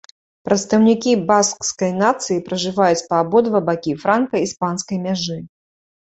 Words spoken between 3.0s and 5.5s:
па абодва бакі франка-іспанскай мяжы.